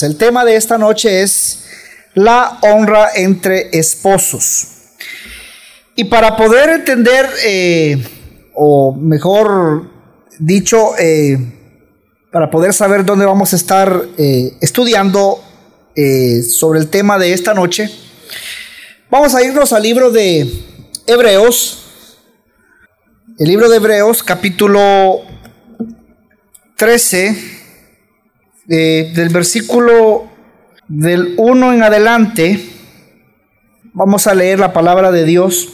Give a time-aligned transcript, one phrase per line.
[0.00, 1.64] El tema de esta noche es
[2.14, 4.68] la honra entre esposos.
[5.96, 8.06] Y para poder entender, eh,
[8.54, 9.90] o mejor
[10.38, 11.36] dicho, eh,
[12.30, 15.42] para poder saber dónde vamos a estar eh, estudiando
[16.48, 17.90] sobre el tema de esta noche,
[19.10, 20.48] vamos a irnos al libro de
[21.08, 22.16] Hebreos,
[23.36, 25.22] el libro de Hebreos capítulo
[26.76, 27.57] 13
[28.68, 30.28] del versículo
[30.88, 32.70] del 1 en adelante,
[33.94, 35.70] vamos a leer la palabra de Dios.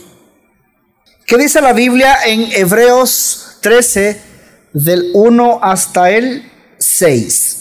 [1.26, 4.20] ¿Qué dice la Biblia en Hebreos 13,
[4.72, 7.60] del 1 hasta el 6?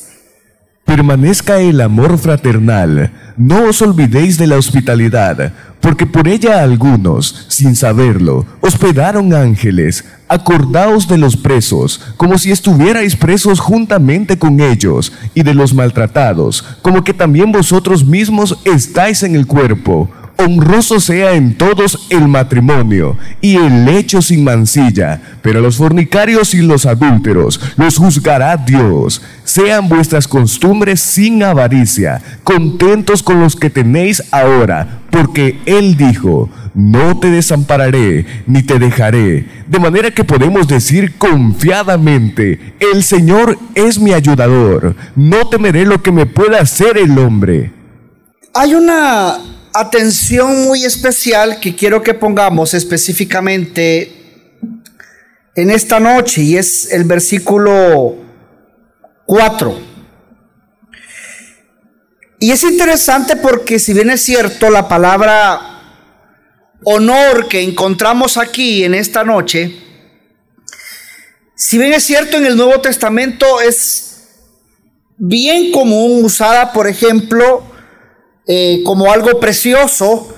[0.86, 5.52] Permanezca el amor fraternal, no os olvidéis de la hospitalidad,
[5.84, 10.06] porque por ella algunos, sin saberlo, hospedaron ángeles.
[10.30, 16.64] Acordaos de los presos, como si estuvierais presos juntamente con ellos, y de los maltratados,
[16.82, 23.18] como que también vosotros mismos estáis en el cuerpo honroso sea en todos el matrimonio
[23.42, 29.22] y el lecho sin mancilla, pero los fornicarios y los adúlteros los juzgará Dios.
[29.44, 37.20] Sean vuestras costumbres sin avaricia, contentos con los que tenéis ahora, porque Él dijo, no
[37.20, 39.46] te desampararé ni te dejaré.
[39.68, 46.12] De manera que podemos decir confiadamente, el Señor es mi ayudador, no temeré lo que
[46.12, 47.72] me pueda hacer el hombre.
[48.56, 49.38] Hay una
[49.72, 54.12] atención muy especial que quiero que pongamos específicamente
[55.56, 58.16] en esta noche y es el versículo
[59.28, 59.93] 4.
[62.44, 65.80] Y es interesante porque si bien es cierto la palabra
[66.84, 69.74] honor que encontramos aquí en esta noche,
[71.56, 74.28] si bien es cierto en el Nuevo Testamento es
[75.16, 77.64] bien común usada, por ejemplo,
[78.46, 80.36] eh, como algo precioso.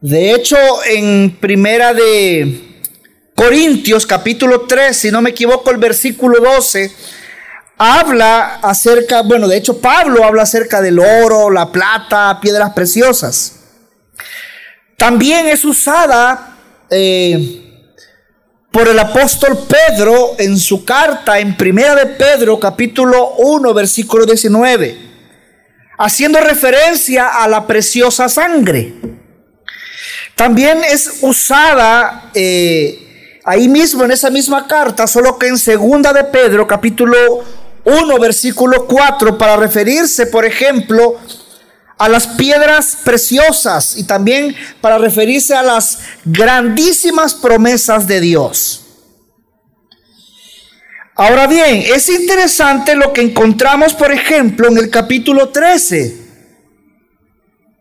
[0.00, 0.56] De hecho,
[0.88, 2.84] en primera de
[3.34, 6.92] Corintios capítulo 3, si no me equivoco, el versículo 12,
[7.82, 13.60] habla acerca, bueno, de hecho Pablo habla acerca del oro, la plata, piedras preciosas.
[14.96, 16.56] También es usada
[16.90, 17.88] eh,
[18.70, 25.12] por el apóstol Pedro en su carta en primera de Pedro capítulo 1, versículo 19
[26.02, 28.94] haciendo referencia a la preciosa sangre.
[30.34, 36.24] También es usada eh, ahí mismo en esa misma carta, solo que en segunda de
[36.24, 37.16] Pedro, capítulo
[37.84, 41.18] 1, versículo 4, para referirse, por ejemplo,
[41.98, 48.82] a las piedras preciosas y también para referirse a las grandísimas promesas de Dios.
[51.14, 56.16] Ahora bien, es interesante lo que encontramos, por ejemplo, en el capítulo 13.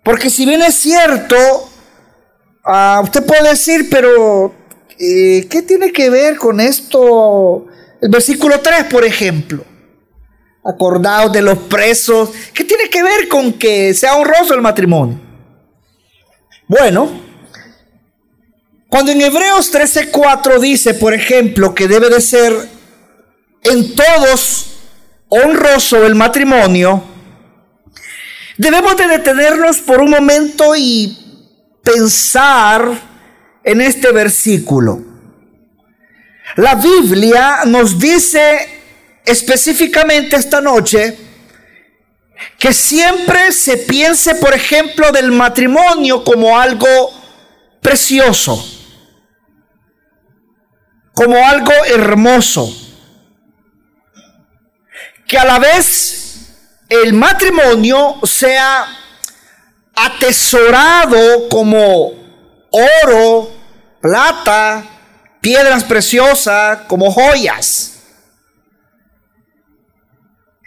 [0.03, 1.35] Porque si bien es cierto,
[2.65, 4.53] uh, usted puede decir, pero
[4.99, 7.67] eh, ¿qué tiene que ver con esto?
[8.01, 9.70] El versículo 3, por ejemplo.
[10.63, 12.29] Acordados de los presos.
[12.53, 15.19] ¿Qué tiene que ver con que sea honroso el matrimonio?
[16.67, 17.09] Bueno,
[18.87, 22.53] cuando en Hebreos 13:4 dice, por ejemplo, que debe de ser
[23.63, 24.67] en todos
[25.29, 27.03] honroso el matrimonio,
[28.57, 31.17] debemos de detenernos por un momento y
[31.83, 32.83] pensar
[33.63, 35.01] en este versículo.
[36.57, 38.80] La Biblia nos dice
[39.25, 41.17] específicamente esta noche
[42.57, 46.87] que siempre se piense, por ejemplo, del matrimonio como algo
[47.81, 48.65] precioso,
[51.13, 52.73] como algo hermoso
[55.31, 56.49] que a la vez
[56.89, 58.85] el matrimonio sea
[59.95, 62.11] atesorado como
[62.69, 63.49] oro,
[64.01, 64.83] plata,
[65.39, 67.90] piedras preciosas, como joyas.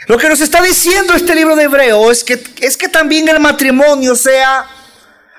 [0.06, 3.40] Lo que nos está diciendo este libro de Hebreo es que, es que también el
[3.40, 4.66] matrimonio sea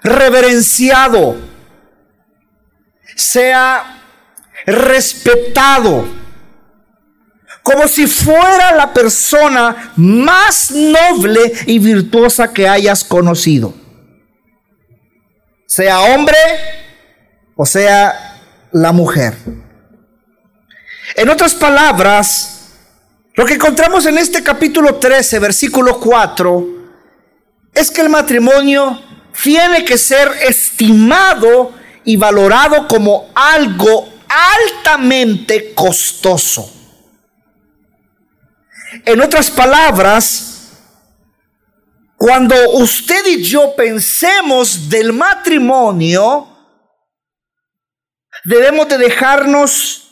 [0.03, 1.37] reverenciado,
[3.15, 4.01] sea
[4.65, 6.07] respetado
[7.65, 13.73] como si fuera la persona más noble y virtuosa que hayas conocido.
[15.65, 16.37] Sea hombre
[17.55, 18.39] o sea
[18.71, 19.35] la mujer.
[21.15, 22.54] En otras palabras,
[23.35, 26.67] lo que encontramos en este capítulo 13, versículo 4,
[27.73, 29.01] es que el matrimonio
[29.43, 31.73] tiene que ser estimado
[32.03, 36.71] y valorado como algo altamente costoso.
[39.05, 40.55] En otras palabras,
[42.17, 46.47] Cuando usted y yo pensemos del matrimonio,
[48.45, 50.04] debemos de dejarnos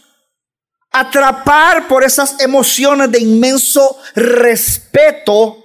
[0.94, 5.58] atrapar por esas emociones de inmenso respeto,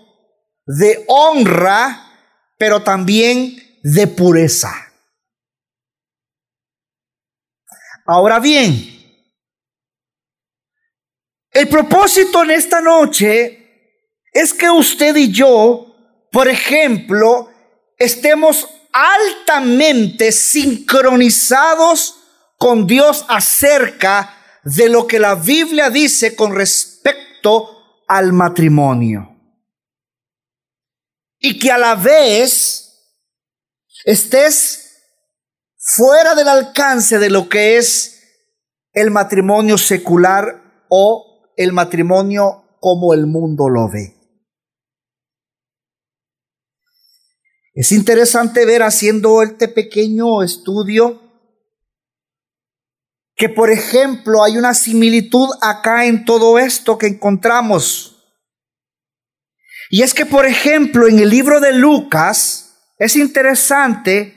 [0.65, 2.05] de honra,
[2.57, 4.73] pero también de pureza.
[8.07, 8.99] Ahora bien,
[11.51, 14.01] el propósito en esta noche
[14.33, 15.95] es que usted y yo,
[16.33, 17.51] por ejemplo,
[17.99, 22.15] estemos altamente sincronizados
[22.57, 24.38] con Dios acerca
[24.76, 29.35] de lo que la Biblia dice con respecto al matrimonio.
[31.38, 33.15] Y que a la vez
[34.05, 35.00] estés
[35.76, 38.20] fuera del alcance de lo que es
[38.93, 44.17] el matrimonio secular o el matrimonio como el mundo lo ve.
[47.73, 51.28] Es interesante ver haciendo este pequeño estudio
[53.38, 58.17] que por ejemplo hay una similitud acá en todo esto que encontramos.
[59.90, 64.35] Y es que por ejemplo en el libro de Lucas es interesante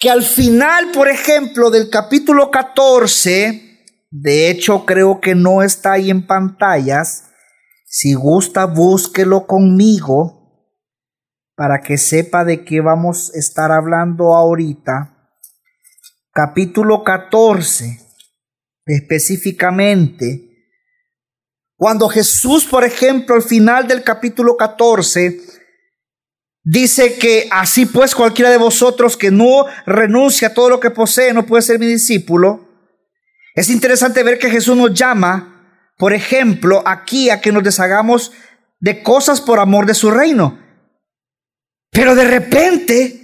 [0.00, 6.10] que al final, por ejemplo, del capítulo 14, de hecho creo que no está ahí
[6.10, 7.30] en pantallas,
[7.84, 10.66] si gusta búsquelo conmigo
[11.54, 15.19] para que sepa de qué vamos a estar hablando ahorita
[16.32, 17.98] capítulo 14,
[18.86, 20.50] específicamente,
[21.76, 25.40] cuando Jesús, por ejemplo, al final del capítulo 14,
[26.62, 31.32] dice que así pues cualquiera de vosotros que no renuncia a todo lo que posee
[31.32, 32.68] no puede ser mi discípulo.
[33.54, 38.32] Es interesante ver que Jesús nos llama, por ejemplo, aquí a que nos deshagamos
[38.78, 40.58] de cosas por amor de su reino.
[41.90, 43.19] Pero de repente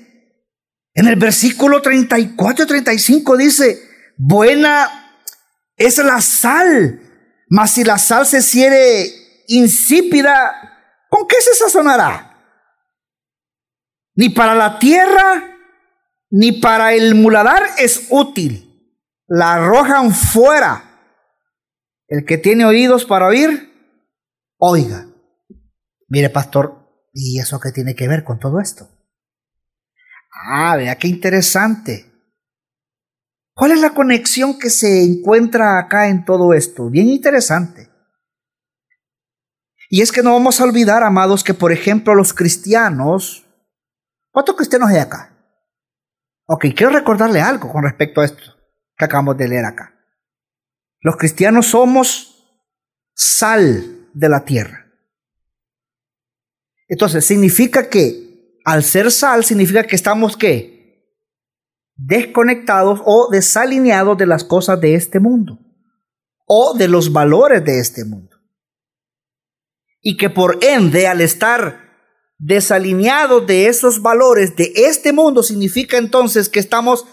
[0.96, 3.82] en el versículo 34 y 35 dice,
[4.16, 5.12] buena
[5.76, 7.02] es la sal,
[7.50, 12.32] mas si la sal se hiciere insípida, ¿con qué se sazonará?
[14.14, 15.58] Ni para la tierra,
[16.30, 18.62] ni para el muladar es útil.
[19.26, 20.82] La arrojan fuera.
[22.08, 23.70] El que tiene oídos para oír,
[24.56, 25.08] oiga.
[26.08, 28.95] Mire, pastor, ¿y eso qué tiene que ver con todo esto?
[30.48, 32.12] Ah, vea qué interesante.
[33.52, 36.88] ¿Cuál es la conexión que se encuentra acá en todo esto?
[36.88, 37.90] Bien interesante.
[39.88, 43.44] Y es que no vamos a olvidar, amados, que por ejemplo los cristianos,
[44.30, 45.32] ¿cuántos cristianos hay acá?
[46.46, 48.54] Ok, quiero recordarle algo con respecto a esto
[48.96, 49.94] que acabamos de leer acá.
[51.00, 52.60] Los cristianos somos
[53.14, 54.86] sal de la tierra.
[56.88, 58.25] Entonces, significa que
[58.66, 61.06] al ser sal significa que estamos qué?
[61.94, 65.60] Desconectados o desalineados de las cosas de este mundo
[66.46, 68.36] o de los valores de este mundo.
[70.02, 71.80] Y que por ende al estar
[72.38, 77.06] desalineados de esos valores de este mundo significa entonces que estamos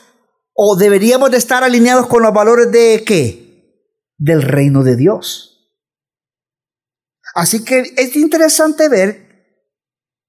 [0.55, 3.93] o deberíamos de estar alineados con los valores de qué?
[4.17, 5.71] Del reino de Dios.
[7.35, 9.22] Así que es interesante ver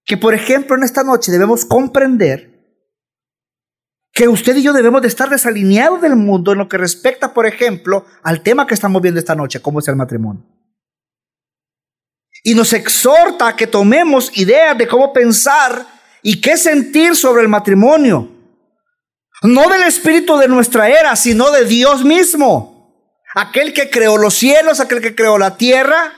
[0.05, 2.55] que, por ejemplo, en esta noche debemos comprender
[4.13, 7.47] que usted y yo debemos de estar desalineados del mundo en lo que respecta, por
[7.47, 10.45] ejemplo, al tema que estamos viendo esta noche, cómo es el matrimonio.
[12.45, 15.87] Y nos exhorta a que tomemos ideas de cómo pensar
[16.23, 18.31] y qué sentir sobre el matrimonio.
[19.43, 23.11] No del espíritu de nuestra era, sino de Dios mismo.
[23.35, 26.13] Aquel que creó los cielos, aquel que creó la tierra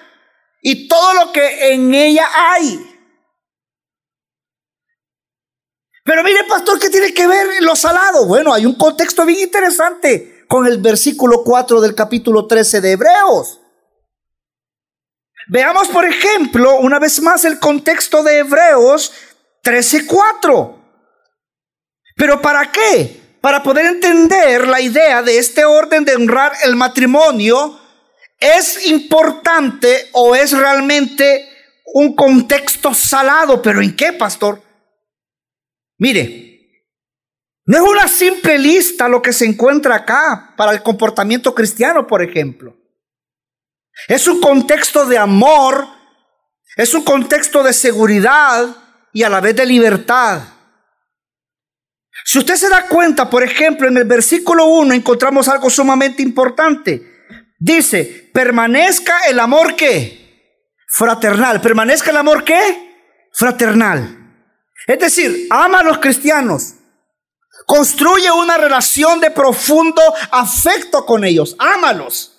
[0.60, 2.95] y todo lo que en ella hay.
[6.06, 8.26] Pero mire, pastor, ¿qué tiene que ver lo salado?
[8.26, 13.60] Bueno, hay un contexto bien interesante con el versículo 4 del capítulo 13 de Hebreos.
[15.48, 19.12] Veamos, por ejemplo, una vez más el contexto de Hebreos
[19.64, 20.76] 13:4.
[22.14, 23.38] ¿Pero para qué?
[23.40, 27.80] Para poder entender la idea de este orden de honrar el matrimonio,
[28.38, 31.48] es importante o es realmente
[31.94, 33.60] un contexto salado.
[33.60, 34.65] ¿Pero en qué, pastor?
[35.98, 36.56] Mire,
[37.64, 42.22] no es una simple lista lo que se encuentra acá para el comportamiento cristiano, por
[42.22, 42.76] ejemplo.
[44.08, 45.86] Es un contexto de amor,
[46.76, 48.76] es un contexto de seguridad
[49.12, 50.42] y a la vez de libertad.
[52.24, 57.14] Si usted se da cuenta, por ejemplo, en el versículo 1 encontramos algo sumamente importante.
[57.58, 61.60] Dice, permanezca el amor que fraternal.
[61.60, 62.84] ¿Permanezca el amor qué?
[63.32, 64.25] fraternal.
[64.86, 66.74] Es decir, ama a los cristianos.
[67.66, 71.56] Construye una relación de profundo afecto con ellos.
[71.58, 72.32] Ámalos.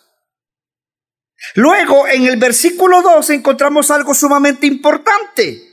[1.55, 5.63] Luego, en el versículo 2 encontramos algo sumamente importante.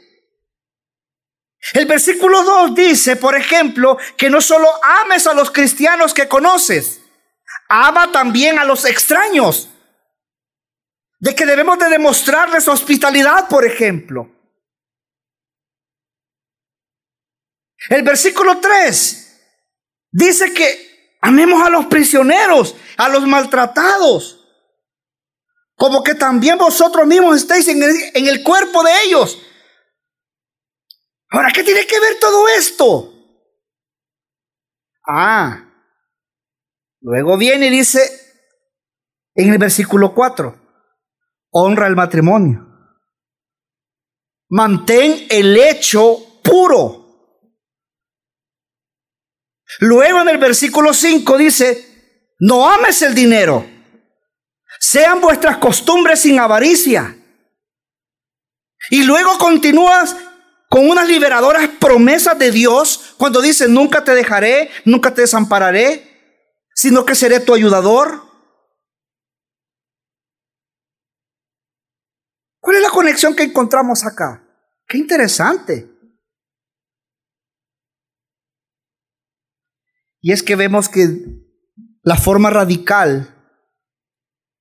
[1.72, 7.00] El versículo 2 dice, por ejemplo, que no solo ames a los cristianos que conoces,
[7.68, 9.70] ama también a los extraños.
[11.18, 14.33] De que debemos de demostrarles hospitalidad, por ejemplo.
[17.88, 19.40] El versículo 3
[20.10, 24.40] dice que amemos a los prisioneros, a los maltratados.
[25.76, 29.40] Como que también vosotros mismos estáis en el, en el cuerpo de ellos.
[31.30, 33.10] Ahora, ¿qué tiene que ver todo esto?
[35.06, 35.64] Ah,
[37.00, 38.24] luego viene y dice
[39.34, 40.56] en el versículo 4,
[41.50, 42.66] honra el matrimonio.
[44.48, 47.03] Mantén el hecho puro.
[49.80, 53.66] Luego en el versículo 5 dice, no ames el dinero,
[54.80, 57.16] sean vuestras costumbres sin avaricia.
[58.90, 60.14] Y luego continúas
[60.68, 66.10] con unas liberadoras promesas de Dios cuando dice, nunca te dejaré, nunca te desampararé,
[66.74, 68.22] sino que seré tu ayudador.
[72.60, 74.42] ¿Cuál es la conexión que encontramos acá?
[74.86, 75.93] Qué interesante.
[80.24, 81.18] Y es que vemos que
[82.02, 83.28] la forma radical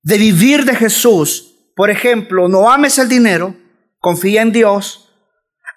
[0.01, 3.55] de vivir de Jesús, por ejemplo, no ames el dinero,
[3.99, 5.09] confía en Dios,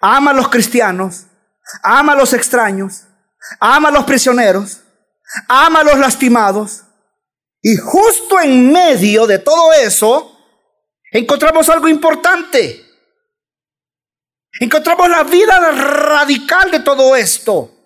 [0.01, 1.27] ama a los cristianos,
[1.83, 3.05] ama a los extraños,
[3.61, 4.81] ama a los prisioneros,
[5.47, 6.83] ama a los lastimados.
[7.61, 10.37] Y justo en medio de todo eso,
[11.13, 12.83] encontramos algo importante.
[14.59, 17.76] Encontramos la vida radical de todo esto.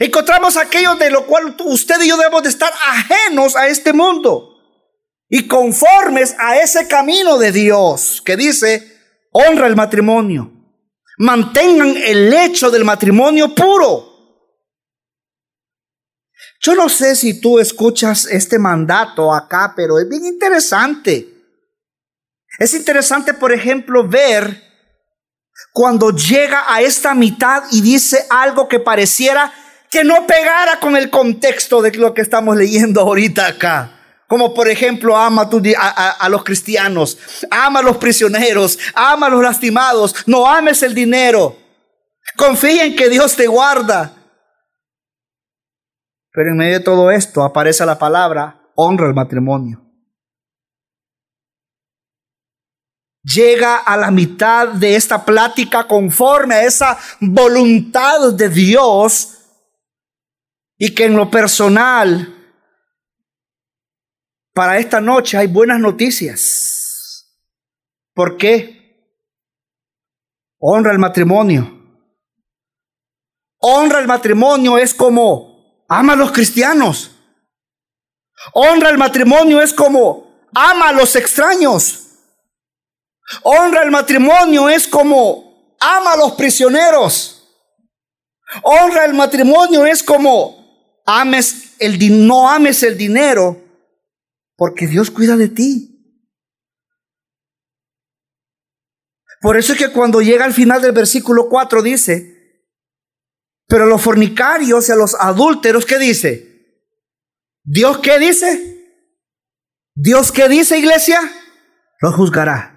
[0.00, 4.56] Encontramos aquello de lo cual usted y yo debemos de estar ajenos a este mundo
[5.28, 8.98] y conformes a ese camino de Dios que dice,
[9.30, 10.50] honra el matrimonio,
[11.18, 14.12] mantengan el hecho del matrimonio puro.
[16.60, 21.28] Yo no sé si tú escuchas este mandato acá, pero es bien interesante.
[22.58, 24.62] Es interesante, por ejemplo, ver
[25.72, 29.52] cuando llega a esta mitad y dice algo que pareciera
[29.94, 33.92] que no pegara con el contexto de lo que estamos leyendo ahorita acá.
[34.26, 35.48] Como por ejemplo, ama
[35.78, 37.16] a, a, los cristianos,
[37.48, 41.56] ama a los prisioneros, ama a los lastimados, no ames el dinero.
[42.34, 44.16] Confía en que Dios te guarda.
[46.32, 49.80] Pero en medio de todo esto aparece la palabra honra el matrimonio.
[53.22, 59.33] Llega a la mitad de esta plática conforme a esa voluntad de Dios
[60.84, 62.60] y que en lo personal,
[64.52, 67.40] para esta noche hay buenas noticias.
[68.12, 69.16] ¿Por qué?
[70.58, 71.72] Honra el matrimonio.
[73.60, 77.12] Honra el matrimonio es como ama a los cristianos.
[78.52, 82.08] Honra el matrimonio es como ama a los extraños.
[83.42, 87.48] Honra el matrimonio es como ama a los prisioneros.
[88.62, 90.62] Honra el matrimonio es como
[91.04, 93.62] ames el no ames el dinero,
[94.56, 95.90] porque Dios cuida de ti.
[99.40, 102.34] Por eso es que cuando llega al final del versículo 4 dice,
[103.66, 106.80] pero a los fornicarios y a los adúlteros, ¿qué dice?
[107.62, 108.74] ¿Dios qué dice?
[109.94, 111.20] ¿Dios qué dice, iglesia?
[112.00, 112.74] Lo juzgará.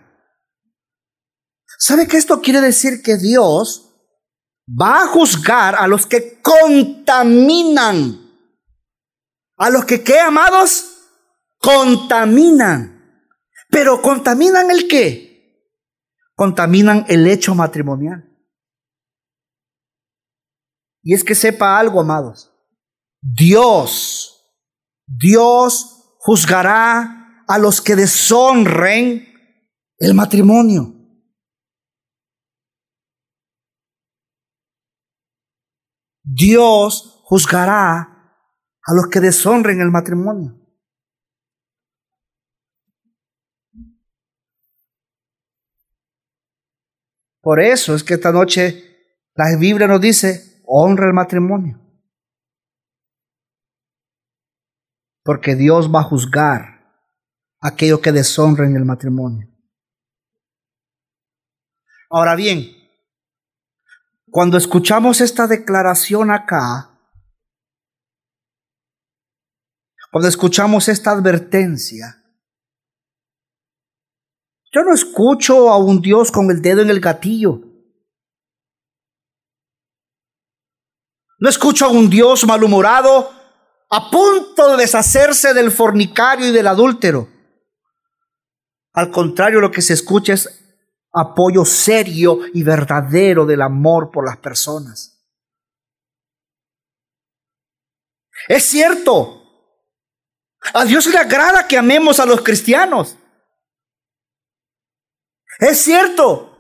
[1.80, 3.87] ¿Sabe que esto quiere decir que Dios
[4.68, 8.24] va a juzgar a los que contaminan.
[9.58, 11.08] A los que, ¿qué, amados?
[11.60, 12.94] Contaminan.
[13.70, 15.74] Pero contaminan el qué?
[16.36, 18.24] Contaminan el hecho matrimonial.
[21.02, 22.52] Y es que sepa algo, amados.
[23.22, 24.54] Dios,
[25.06, 29.28] Dios juzgará a los que deshonren
[29.98, 30.97] el matrimonio.
[36.30, 38.00] Dios juzgará
[38.84, 40.60] a los que deshonren el matrimonio.
[47.42, 51.80] Por eso es que esta noche la Biblia nos dice, honra el matrimonio.
[55.24, 56.62] Porque Dios va a juzgar
[57.62, 59.48] a aquellos que deshonren el matrimonio.
[62.10, 62.77] Ahora bien,
[64.30, 66.92] cuando escuchamos esta declaración acá,
[70.12, 72.24] cuando escuchamos esta advertencia,
[74.72, 77.62] yo no escucho a un Dios con el dedo en el gatillo.
[81.40, 83.32] No escucho a un Dios malhumorado
[83.90, 87.30] a punto de deshacerse del fornicario y del adúltero.
[88.94, 90.67] Al contrario, lo que se escucha es
[91.18, 95.18] apoyo serio y verdadero del amor por las personas.
[98.48, 99.44] Es cierto,
[100.74, 103.18] a Dios le agrada que amemos a los cristianos.
[105.60, 106.58] Es cierto,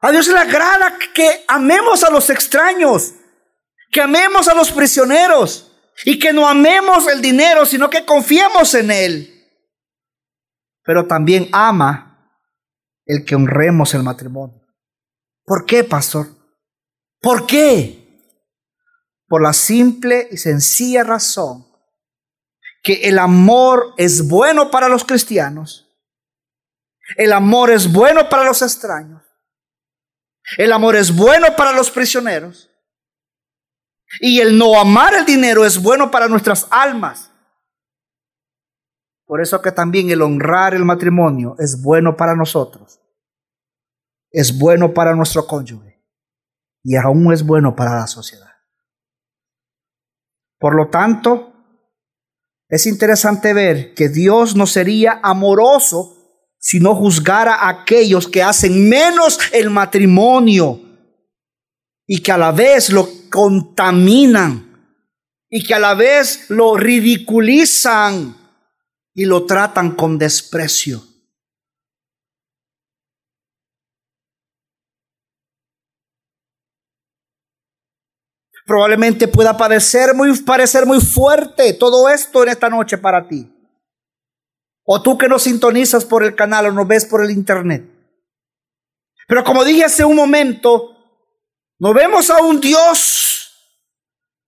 [0.00, 3.14] a Dios le agrada que amemos a los extraños,
[3.90, 5.72] que amemos a los prisioneros
[6.04, 9.28] y que no amemos el dinero, sino que confiemos en Él.
[10.82, 12.11] Pero también ama
[13.06, 14.60] el que honremos el matrimonio.
[15.44, 16.28] ¿Por qué, pastor?
[17.20, 17.98] ¿Por qué?
[19.26, 21.66] Por la simple y sencilla razón
[22.82, 25.88] que el amor es bueno para los cristianos,
[27.16, 29.22] el amor es bueno para los extraños,
[30.58, 32.70] el amor es bueno para los prisioneros,
[34.20, 37.31] y el no amar el dinero es bueno para nuestras almas.
[39.32, 43.00] Por eso que también el honrar el matrimonio es bueno para nosotros.
[44.30, 46.04] Es bueno para nuestro cónyuge.
[46.84, 48.52] Y aún es bueno para la sociedad.
[50.58, 51.50] Por lo tanto,
[52.68, 56.14] es interesante ver que Dios no sería amoroso
[56.58, 60.78] si no juzgara a aquellos que hacen menos el matrimonio
[62.06, 65.00] y que a la vez lo contaminan
[65.48, 68.41] y que a la vez lo ridiculizan
[69.14, 71.02] y lo tratan con desprecio.
[78.64, 83.52] Probablemente pueda parecer muy, parecer muy fuerte todo esto en esta noche para ti.
[84.84, 87.84] O tú que nos sintonizas por el canal o nos ves por el internet.
[89.26, 90.96] Pero como dije hace un momento,
[91.78, 93.32] no vemos a un Dios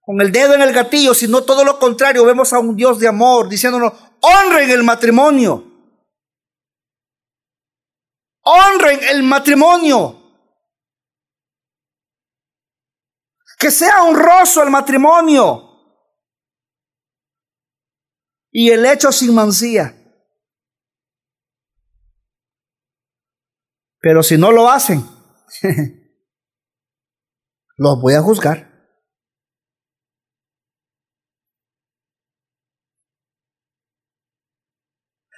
[0.01, 3.09] con el dedo en el gatillo, sino todo lo contrario, vemos a un Dios de
[3.09, 3.93] amor diciéndonos,
[4.25, 5.65] honren el matrimonio.
[8.43, 10.21] Honren el matrimonio.
[13.59, 15.71] Que sea honroso el matrimonio.
[18.51, 20.01] Y el hecho sin mancía.
[24.01, 25.03] Pero si no lo hacen,
[27.77, 28.74] los voy a juzgar.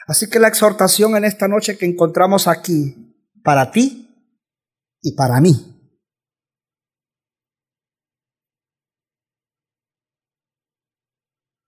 [0.07, 2.95] Así que la exhortación en esta noche que encontramos aquí,
[3.42, 4.09] para ti
[5.03, 5.73] y para mí,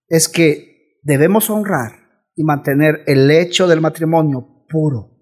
[0.06, 5.18] es que debemos honrar y mantener el hecho del matrimonio puro.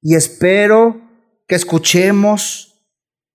[0.00, 1.00] Y espero
[1.46, 2.68] que escuchemos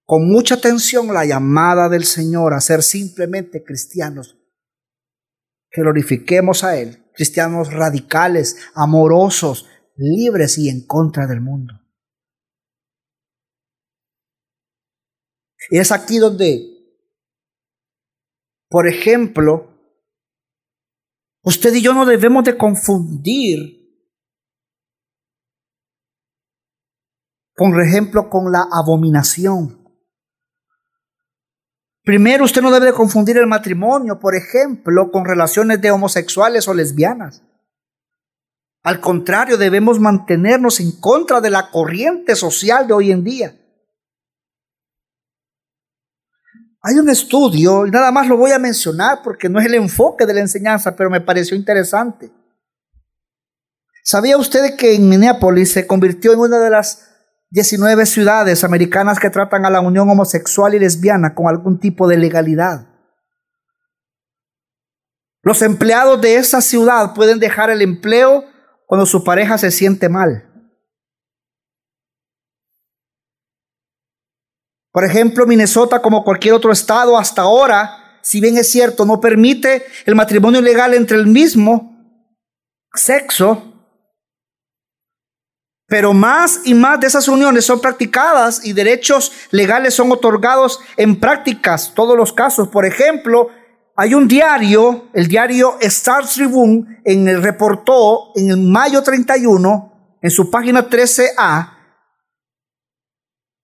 [0.06, 4.38] con mucha atención la llamada del Señor a ser simplemente cristianos,
[5.69, 11.73] que glorifiquemos a Él cristianos radicales, amorosos, libres y en contra del mundo.
[15.71, 16.95] Y es aquí donde,
[18.69, 19.73] por ejemplo,
[21.41, 23.75] usted y yo no debemos de confundir,
[27.56, 29.87] por ejemplo, con la abominación.
[32.07, 37.43] Primero, usted no debe confundir el matrimonio, por ejemplo, con relaciones de homosexuales o lesbianas.
[38.81, 43.57] Al contrario, debemos mantenernos en contra de la corriente social de hoy en día.
[46.81, 50.25] Hay un estudio, y nada más lo voy a mencionar porque no es el enfoque
[50.25, 52.31] de la enseñanza, pero me pareció interesante.
[54.01, 57.16] ¿Sabía usted que en Minneapolis se convirtió en una de las
[57.49, 62.17] 19 ciudades americanas que tratan a la unión homosexual y lesbiana con algún tipo de
[62.17, 62.88] legalidad.
[65.41, 68.43] Los empleados de esa ciudad pueden dejar el empleo
[68.86, 70.43] cuando su pareja se siente mal.
[74.91, 79.86] Por ejemplo, Minnesota, como cualquier otro estado hasta ahora, si bien es cierto, no permite
[80.05, 81.95] el matrimonio legal entre el mismo
[82.93, 83.76] sexo,
[85.88, 91.17] pero más y más de esas uniones son practicadas y derechos legales son otorgados en
[91.17, 92.67] prácticas, todos los casos.
[92.67, 93.50] Por ejemplo,
[93.95, 100.30] hay un diario, el diario Star Tribune, en el reportó en el mayo 31, en
[100.30, 101.73] su página 13A,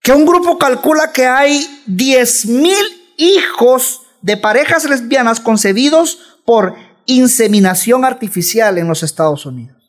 [0.01, 8.05] que un grupo calcula que hay 10 mil hijos de parejas lesbianas concebidos por inseminación
[8.05, 9.82] artificial en los Estados Unidos.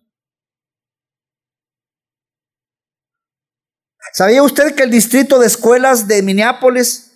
[4.17, 7.11] ¿Sabía usted que el distrito de escuelas de Minneapolis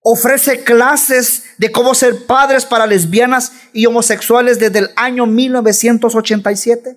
[0.00, 6.96] ofrece clases de cómo ser padres para lesbianas y homosexuales desde el año 1987?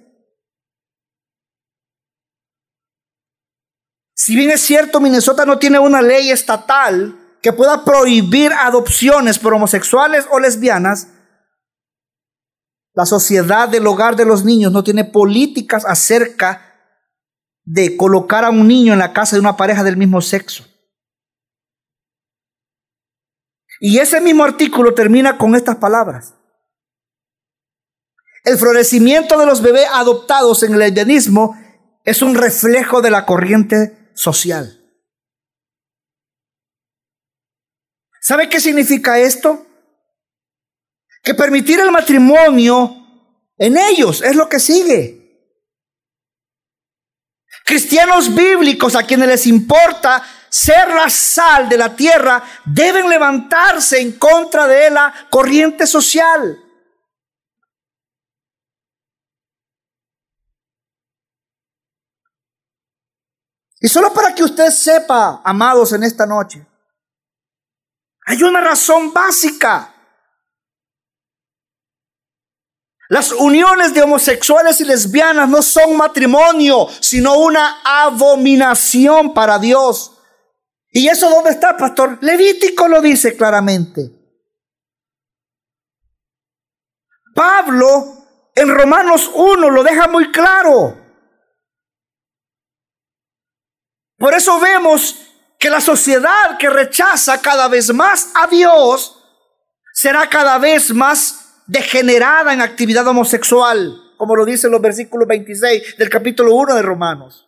[4.15, 9.53] Si bien es cierto, Minnesota no tiene una ley estatal que pueda prohibir adopciones por
[9.53, 11.09] homosexuales o lesbianas,
[12.95, 16.68] la sociedad del hogar de los niños no tiene políticas acerca
[17.71, 20.65] de colocar a un niño en la casa de una pareja del mismo sexo.
[23.79, 26.33] Y ese mismo artículo termina con estas palabras.
[28.43, 31.55] El florecimiento de los bebés adoptados en el lesbianismo
[32.03, 34.75] es un reflejo de la corriente social.
[38.19, 39.63] ¿Sabe qué significa esto?
[41.21, 42.95] Que permitir el matrimonio
[43.59, 45.18] en ellos es lo que sigue.
[47.69, 54.13] Cristianos bíblicos a quienes les importa ser la sal de la tierra deben levantarse en
[54.13, 56.59] contra de la corriente social.
[63.79, 66.65] Y solo para que usted sepa, amados, en esta noche,
[68.25, 69.93] hay una razón básica.
[73.09, 80.11] Las uniones de homosexuales y lesbianas no son matrimonio, sino una abominación para Dios.
[80.91, 82.19] ¿Y eso dónde está, pastor?
[82.21, 84.11] Levítico lo dice claramente.
[87.33, 90.95] Pablo en Romanos 1 lo deja muy claro.
[94.19, 95.15] Por eso vemos
[95.57, 99.19] que la sociedad que rechaza cada vez más a Dios
[99.93, 106.09] será cada vez más degenerada en actividad homosexual, como lo dicen los versículos 26 del
[106.09, 107.47] capítulo 1 de Romanos.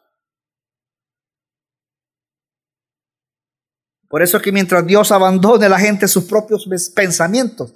[4.07, 7.73] Por eso es que mientras Dios abandone a la gente sus propios pensamientos,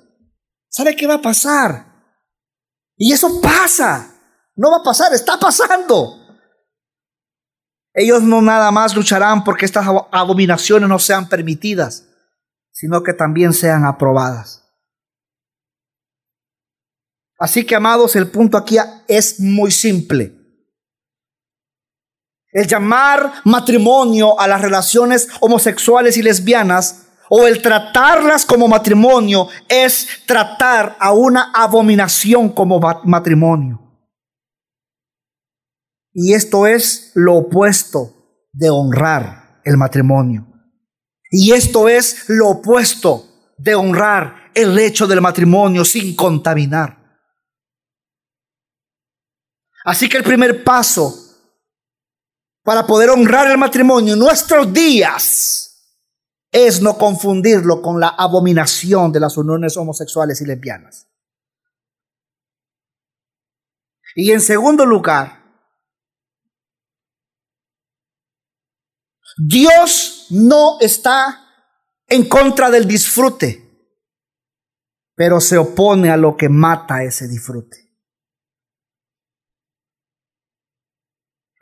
[0.70, 1.86] ¿sabe qué va a pasar?
[2.98, 4.12] Y eso pasa.
[4.56, 6.22] No va a pasar, está pasando.
[7.94, 12.06] Ellos no nada más lucharán porque estas abominaciones no sean permitidas,
[12.72, 14.64] sino que también sean aprobadas.
[17.38, 20.34] Así que, amados, el punto aquí es muy simple.
[22.52, 30.08] El llamar matrimonio a las relaciones homosexuales y lesbianas o el tratarlas como matrimonio es
[30.26, 33.82] tratar a una abominación como matrimonio.
[36.13, 38.13] Y esto es lo opuesto
[38.54, 40.48] de honrar el matrimonio.
[41.30, 43.26] Y esto es lo opuesto
[43.58, 47.05] de honrar el hecho del matrimonio sin contaminar.
[49.86, 51.13] Así que el primer paso
[52.63, 56.02] para poder honrar el matrimonio en nuestros días
[56.52, 61.08] es no confundirlo con la abominación de las uniones homosexuales y lesbianas.
[64.15, 65.43] Y en segundo lugar,
[69.38, 71.45] Dios no está
[72.08, 73.62] en contra del disfrute,
[75.13, 77.85] pero se opone a lo que mata ese disfrute.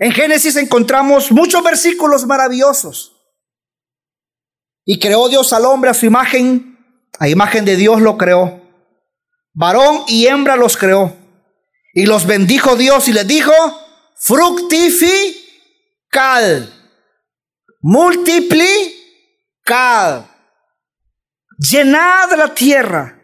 [0.04, 3.16] En Génesis encontramos muchos versículos maravillosos.
[4.84, 6.78] Y creó Dios al hombre a su imagen,
[7.20, 8.62] a imagen de Dios lo creó.
[9.54, 11.16] Varón y hembra los creó.
[11.94, 13.54] Y los bendijo Dios y les dijo,
[14.18, 15.44] fructificad
[17.80, 18.66] multiplicad,
[21.58, 23.23] llenad la tierra.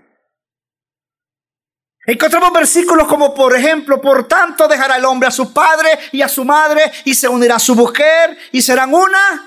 [2.12, 6.28] Encontramos versículos como por ejemplo, por tanto dejará el hombre a su padre y a
[6.28, 9.46] su madre y se unirá a su mujer y serán una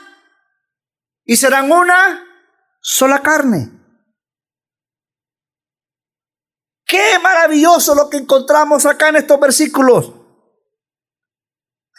[1.25, 2.25] y serán una
[2.81, 3.68] sola carne.
[6.87, 10.12] Qué maravilloso lo que encontramos acá en estos versículos.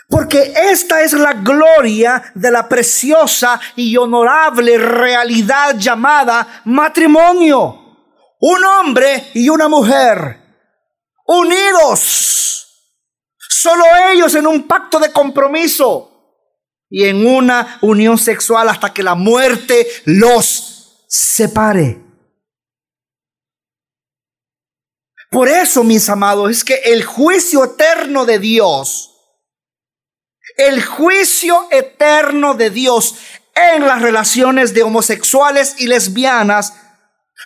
[0.07, 7.81] Porque esta es la gloria de la preciosa y honorable realidad llamada matrimonio.
[8.39, 10.42] Un hombre y una mujer
[11.25, 12.67] unidos.
[13.37, 16.09] Solo ellos en un pacto de compromiso
[16.89, 22.01] y en una unión sexual hasta que la muerte los separe.
[25.31, 29.09] Por eso, mis amados, es que el juicio eterno de Dios
[30.57, 33.15] El juicio eterno de Dios
[33.55, 36.73] en las relaciones de homosexuales y lesbianas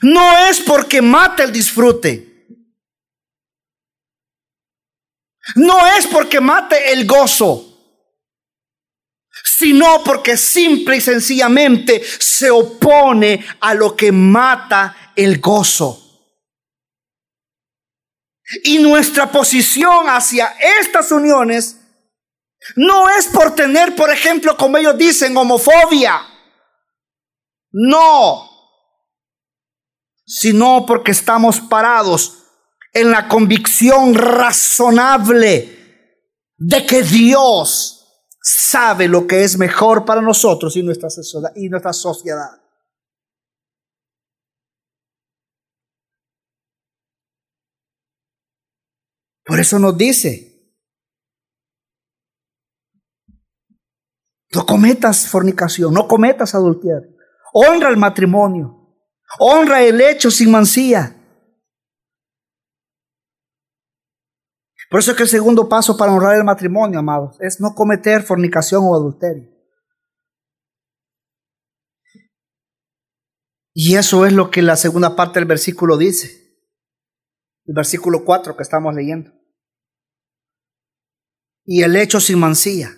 [0.02, 2.27] no es porque mate el disfrute.
[5.56, 7.64] No es porque mate el gozo,
[9.44, 16.04] sino porque simple y sencillamente se opone a lo que mata el gozo.
[18.64, 21.78] Y nuestra posición hacia estas uniones
[22.76, 26.22] no es por tener, por ejemplo, como ellos dicen, homofobia.
[27.72, 28.50] No.
[30.26, 32.37] Sino porque estamos parados
[32.98, 35.78] en la convicción razonable
[36.58, 37.98] de que Dios
[38.42, 42.62] sabe lo que es mejor para nosotros y nuestra, sociedad.
[49.46, 50.74] Por eso nos dice,
[54.54, 57.16] no cometas fornicación, no cometas adulterio,
[57.54, 58.98] honra el matrimonio,
[59.40, 61.17] honra el hecho sin mancía.
[64.90, 68.24] Por eso es que el segundo paso para honrar el matrimonio, amados, es no cometer
[68.24, 69.50] fornicación o adulterio.
[73.74, 76.46] Y eso es lo que la segunda parte del versículo dice.
[77.66, 79.38] El versículo 4 que estamos leyendo
[81.68, 82.96] y el hecho sin mancilla.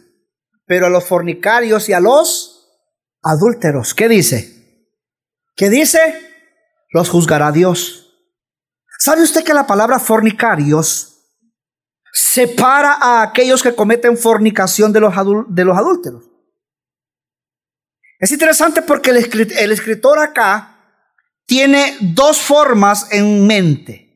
[0.66, 2.70] Pero a los fornicarios y a los
[3.22, 4.88] adúlteros, ¿qué dice?
[5.56, 6.00] ¿Qué dice?
[6.92, 8.14] Los juzgará Dios.
[9.00, 11.09] ¿Sabe usted que la palabra fornicarios
[12.14, 15.14] separa a aquellos que cometen fornicación de los,
[15.48, 16.26] de los adúlteros?
[18.20, 20.76] Es interesante porque el, el escritor acá
[21.46, 24.10] tiene dos formas en mente.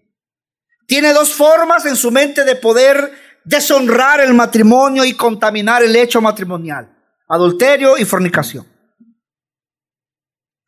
[0.85, 3.13] Tiene dos formas en su mente de poder
[3.45, 6.95] deshonrar el matrimonio y contaminar el hecho matrimonial,
[7.27, 8.67] adulterio y fornicación.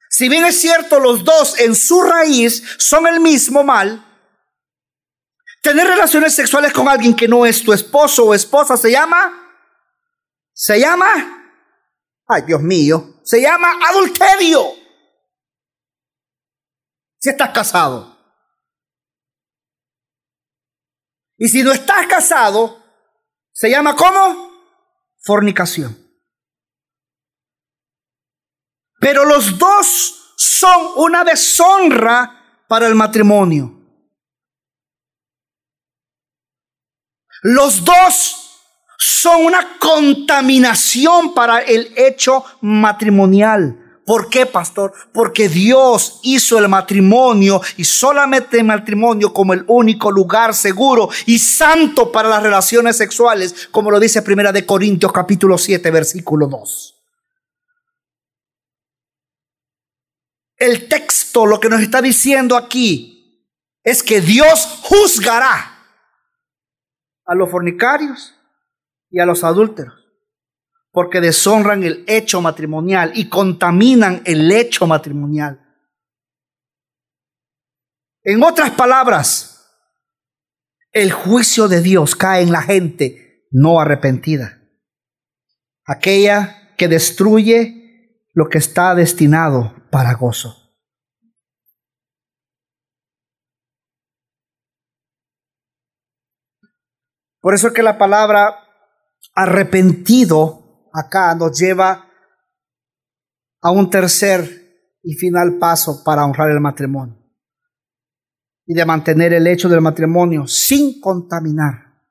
[0.09, 4.04] Si bien es cierto, los dos en su raíz son el mismo mal,
[5.65, 9.51] tener relaciones sexuales con alguien que no es tu esposo o esposa se llama,
[10.53, 11.07] se llama,
[12.27, 14.63] ay Dios mío, se llama adulterio.
[17.17, 18.15] Si estás casado.
[21.37, 22.83] Y si no estás casado,
[23.51, 24.51] se llama ¿cómo?
[25.23, 25.97] Fornicación.
[28.99, 33.74] Pero los dos son una deshonra para el matrimonio.
[37.47, 38.57] Los dos
[38.97, 44.01] son una contaminación para el hecho matrimonial.
[44.03, 44.93] ¿Por qué, pastor?
[45.13, 51.37] Porque Dios hizo el matrimonio y solamente el matrimonio como el único lugar seguro y
[51.37, 56.95] santo para las relaciones sexuales, como lo dice Primera de Corintios capítulo 7, versículo 2.
[60.57, 63.45] El texto lo que nos está diciendo aquí
[63.83, 65.74] es que Dios juzgará
[67.25, 68.35] a los fornicarios
[69.09, 70.05] y a los adúlteros
[70.95, 75.61] porque deshonran el hecho matrimonial y contaminan el hecho matrimonial.
[78.23, 79.69] En otras palabras,
[80.93, 84.61] el juicio de Dios cae en la gente no arrepentida,
[85.85, 90.64] aquella que destruye lo que está destinado para gozo.
[97.45, 98.57] Por eso es que la palabra
[99.35, 102.11] arrepentido acá nos lleva
[103.61, 107.23] a un tercer y final paso para honrar el matrimonio
[108.65, 112.01] y de mantener el hecho del matrimonio sin contaminar.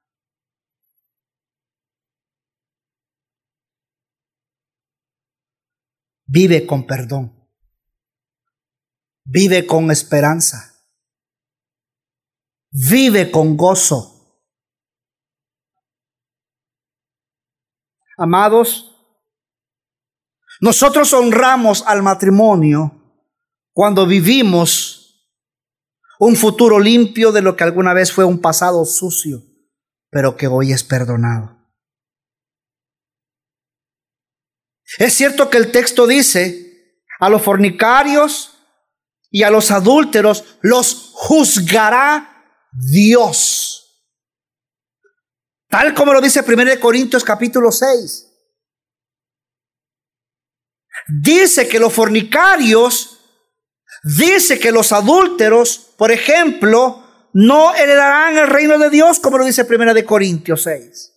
[6.27, 7.51] Vive con perdón.
[9.25, 10.77] Vive con esperanza.
[12.70, 14.13] Vive con gozo.
[18.16, 18.94] Amados,
[20.61, 23.00] nosotros honramos al matrimonio
[23.72, 25.05] cuando vivimos
[26.18, 29.42] un futuro limpio de lo que alguna vez fue un pasado sucio,
[30.11, 31.59] pero que hoy es perdonado.
[34.98, 36.64] Es cierto que el texto dice,
[37.18, 38.59] a los fornicarios
[39.31, 43.84] y a los adúlteros los juzgará Dios.
[45.68, 48.31] Tal como lo dice 1 Corintios capítulo 6.
[51.22, 53.18] Dice que los fornicarios,
[54.03, 59.66] dice que los adúlteros, por ejemplo, no heredarán el reino de Dios, como lo dice
[59.68, 61.11] 1 Corintios 6.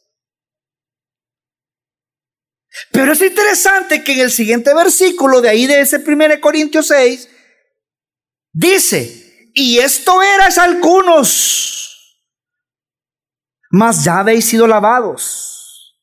[2.91, 7.29] Pero es interesante que en el siguiente versículo de ahí de ese 1 Corintios 6,
[8.51, 11.76] dice, y esto eras algunos,
[13.69, 15.97] mas ya habéis sido lavados,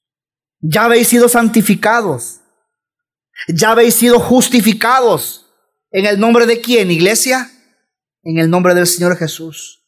[0.61, 2.41] ya habéis sido santificados,
[3.49, 5.41] ya habéis sido justificados.
[5.91, 7.51] ¿En el nombre de quién, iglesia?
[8.23, 9.87] En el nombre del Señor Jesús,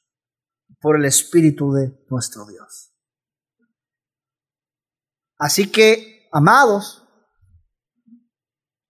[0.80, 2.92] por el Espíritu de nuestro Dios.
[5.38, 7.02] Así que, amados,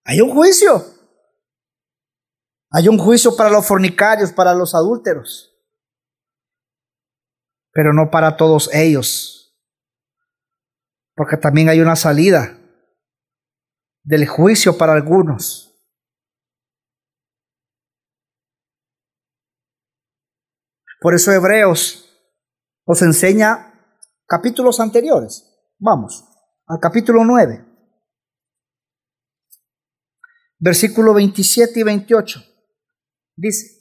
[0.05, 0.85] hay un juicio.
[2.71, 5.56] Hay un juicio para los fornicarios, para los adúlteros,
[7.77, 9.55] pero no para todos ellos,
[11.15, 12.59] porque también hay una salida
[14.03, 15.79] del juicio para algunos.
[21.03, 22.19] Por eso Hebreos
[22.87, 23.75] nos enseña
[24.27, 25.45] capítulos anteriores.
[25.79, 26.25] Vamos,
[26.67, 27.63] al capítulo 9,
[30.59, 32.41] versículo 27 y 28.
[33.37, 33.76] Dice.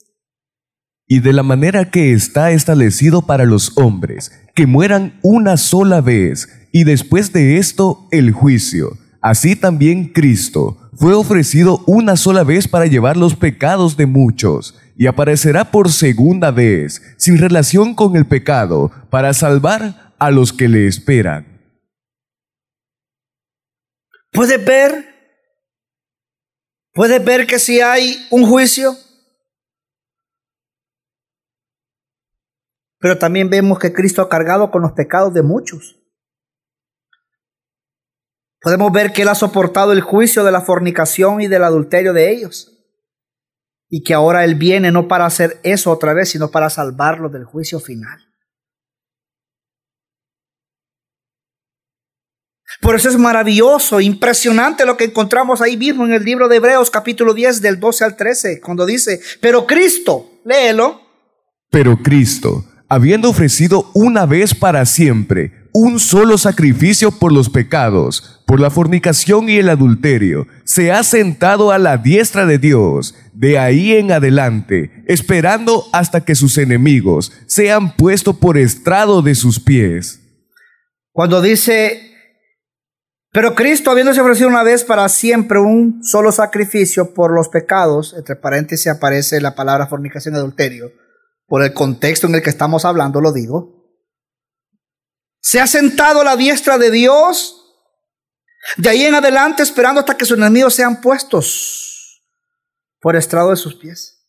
[1.08, 6.50] Y de la manera que está establecido para los hombres, que mueran una sola vez,
[6.72, 8.98] y después de esto el juicio.
[9.22, 15.08] Así también Cristo fue ofrecido una sola vez para llevar los pecados de muchos y
[15.08, 20.88] aparecerá por segunda vez, sin relación con el pecado, para salvar a los que le
[20.88, 21.46] esperan.
[24.32, 25.06] ¿Puedes ver?
[26.94, 28.96] ¿Puedes ver que si hay un juicio?
[33.06, 35.96] Pero también vemos que Cristo ha cargado con los pecados de muchos.
[38.60, 42.32] Podemos ver que Él ha soportado el juicio de la fornicación y del adulterio de
[42.32, 42.72] ellos
[43.90, 47.46] y que ahora Él viene no para hacer eso otra vez, sino para salvarlo del
[47.46, 48.26] juicio final.
[52.82, 56.90] Por eso es maravilloso, impresionante lo que encontramos ahí mismo en el libro de Hebreos
[56.90, 61.02] capítulo 10 del 12 al 13, cuando dice, pero Cristo, léelo.
[61.70, 62.66] Pero Cristo,
[62.96, 69.50] habiendo ofrecido una vez para siempre un solo sacrificio por los pecados, por la fornicación
[69.50, 75.04] y el adulterio, se ha sentado a la diestra de Dios, de ahí en adelante,
[75.08, 80.22] esperando hasta que sus enemigos sean puestos por estrado de sus pies.
[81.12, 82.00] Cuando dice,
[83.34, 88.38] pero Cristo, habiéndose ofrecido una vez para siempre un solo sacrificio por los pecados, entre
[88.38, 90.94] paréntesis aparece la palabra fornicación y adulterio,
[91.48, 93.76] por el contexto en el que estamos hablando lo digo,
[95.42, 97.62] se ha sentado a la diestra de Dios.
[98.78, 102.24] De ahí en adelante esperando hasta que sus enemigos sean puestos
[103.00, 104.28] por estrado de sus pies.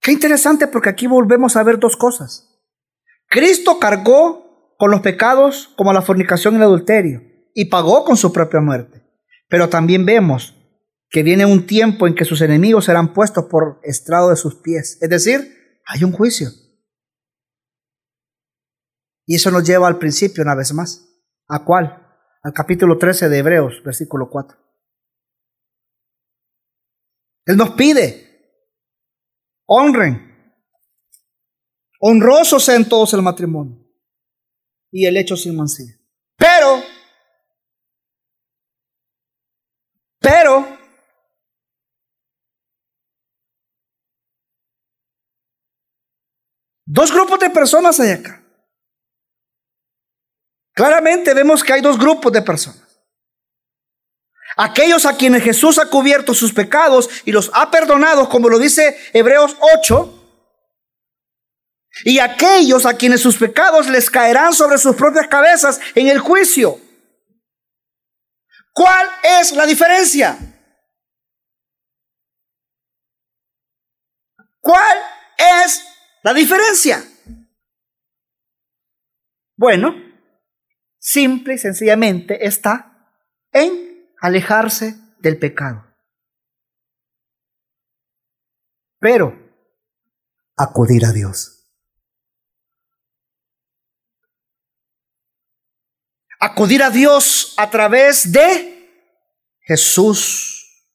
[0.00, 2.48] Qué interesante porque aquí volvemos a ver dos cosas.
[3.28, 7.22] Cristo cargó con los pecados como la fornicación y el adulterio
[7.54, 9.04] y pagó con su propia muerte.
[9.48, 10.56] Pero también vemos
[11.08, 14.98] que viene un tiempo en que sus enemigos serán puestos por estrado de sus pies.
[15.00, 15.61] Es decir,
[15.92, 16.50] hay un juicio.
[19.26, 21.06] Y eso nos lleva al principio una vez más.
[21.48, 22.16] ¿A cuál?
[22.42, 24.56] Al capítulo 13 de Hebreos, versículo 4.
[27.44, 28.64] Él nos pide,
[29.66, 30.54] honren,
[32.00, 33.78] honrosos sean todos el matrimonio
[34.90, 35.94] y el hecho sin mancilla.
[36.36, 36.82] Pero,
[40.20, 40.78] pero,
[46.92, 48.42] dos grupos de personas hay acá.
[50.74, 52.82] Claramente vemos que hay dos grupos de personas.
[54.56, 58.98] Aquellos a quienes Jesús ha cubierto sus pecados y los ha perdonado, como lo dice
[59.14, 60.18] Hebreos 8.
[62.04, 66.78] Y aquellos a quienes sus pecados les caerán sobre sus propias cabezas en el juicio.
[68.74, 69.08] ¿Cuál
[69.40, 70.38] es la diferencia?
[74.60, 74.98] ¿Cuál
[75.64, 75.91] es
[76.22, 77.04] la diferencia?
[79.56, 79.94] Bueno,
[80.98, 83.08] simple y sencillamente está
[83.52, 85.84] en alejarse del pecado.
[88.98, 89.36] Pero
[90.56, 91.58] acudir a Dios.
[96.38, 98.72] Acudir a Dios a través de
[99.60, 100.86] Jesús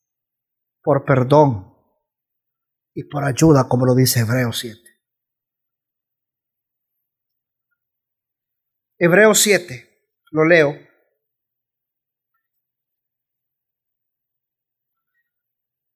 [0.82, 1.74] por perdón
[2.94, 4.97] y por ayuda, como lo dice Hebreos 7.
[9.00, 9.88] Hebreos 7.
[10.32, 10.78] Lo leo.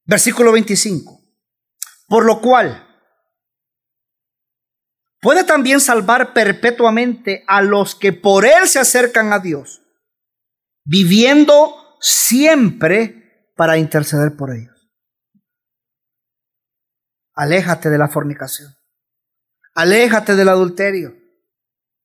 [0.06, 1.20] Versículo 25.
[2.08, 2.86] Por lo cual,
[5.22, 9.82] puede también salvar perpetuamente a los que por él se acercan a Dios,
[10.84, 14.76] viviendo siempre para interceder por ellos.
[17.34, 18.76] Aléjate de la fornicación.
[19.74, 21.21] Aléjate del adulterio.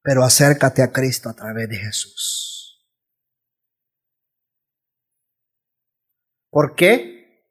[0.06, 2.80] Pero acércate a Cristo a través de Jesús.
[6.48, 7.42] ¿Por qué?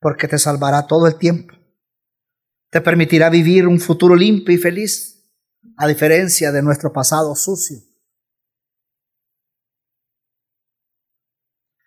[0.00, 1.54] Porque te salvará todo el tiempo.
[2.70, 5.22] Te permitirá vivir un futuro limpio y feliz,
[5.76, 7.82] a diferencia de nuestro pasado sucio.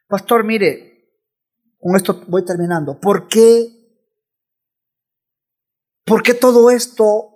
[0.07, 1.09] Pastor, mire,
[1.80, 2.99] con esto voy terminando.
[2.99, 3.82] ¿Por qué
[6.05, 7.30] ¿Por qué todo esto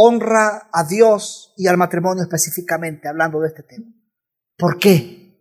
[0.00, 3.86] honra a Dios y al matrimonio específicamente, hablando de este tema?
[4.56, 5.36] ¿Por qué?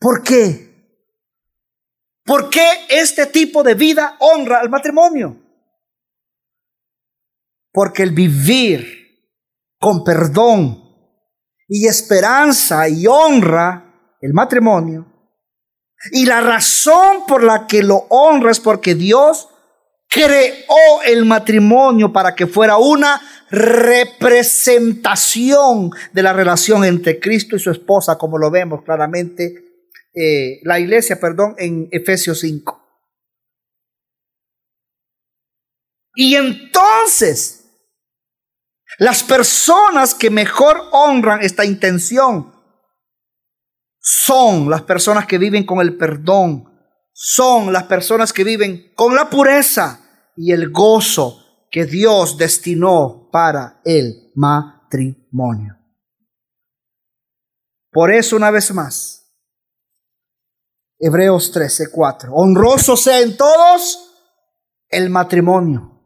[0.00, 0.66] ¿Por qué?
[2.24, 5.40] ¿Por qué este tipo de vida honra al matrimonio?
[7.70, 9.22] Porque el vivir
[9.78, 10.82] con perdón
[11.68, 15.06] y esperanza y honra el matrimonio,
[16.10, 19.48] y la razón por la que lo honra es porque Dios
[20.08, 27.70] creó el matrimonio para que fuera una representación de la relación entre Cristo y su
[27.70, 29.62] esposa, como lo vemos claramente
[30.14, 32.82] eh, la iglesia, perdón, en Efesios 5.
[36.16, 37.66] Y entonces,
[38.98, 42.54] las personas que mejor honran esta intención
[44.00, 46.65] son las personas que viven con el perdón,
[47.18, 50.02] son las personas que viven con la pureza
[50.36, 55.78] y el gozo que Dios destinó para el matrimonio.
[57.90, 59.24] Por eso, una vez más,
[60.98, 62.34] Hebreos 13, 4.
[62.34, 64.10] Honroso sea en todos
[64.90, 65.98] el matrimonio.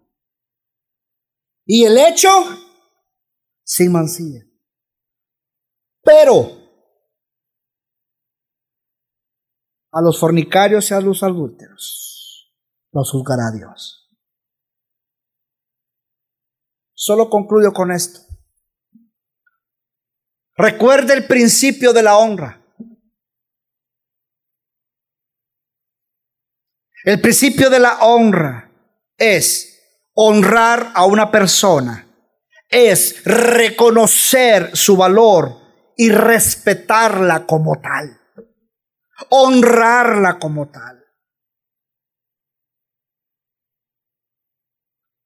[1.66, 2.30] Y el hecho
[3.64, 4.44] sin mancilla.
[6.04, 6.59] Pero
[9.92, 12.00] a los fornicarios y a los adúlteros
[12.92, 14.08] los juzgará Dios.
[16.94, 18.20] Solo concluyo con esto.
[20.56, 22.60] Recuerde el principio de la honra.
[27.04, 28.70] El principio de la honra
[29.16, 29.80] es
[30.12, 32.06] honrar a una persona,
[32.68, 35.56] es reconocer su valor
[35.96, 38.19] y respetarla como tal,
[39.28, 41.04] honrarla como tal.